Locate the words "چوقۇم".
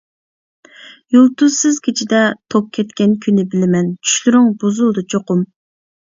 5.15-5.45